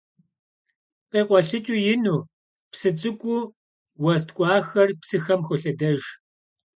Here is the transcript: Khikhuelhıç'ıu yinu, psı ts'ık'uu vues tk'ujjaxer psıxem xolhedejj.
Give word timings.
Khikhuelhıç'ıu 1.09 1.77
yinu, 1.85 2.17
psı 2.71 2.89
ts'ık'uu 2.97 3.39
vues 4.01 4.23
tk'ujjaxer 4.27 4.89
psıxem 5.01 5.41
xolhedejj. 5.47 6.03